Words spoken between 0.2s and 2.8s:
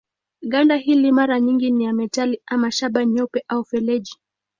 Ganda hili mara nyingi ni ya metali ama